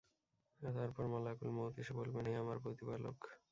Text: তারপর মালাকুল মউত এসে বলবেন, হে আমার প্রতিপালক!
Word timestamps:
তারপর 0.61 1.03
মালাকুল 1.07 1.49
মউত 1.49 1.73
এসে 1.81 1.93
বলবেন, 1.99 2.23
হে 2.25 2.35
আমার 2.43 2.57
প্রতিপালক! 2.63 3.17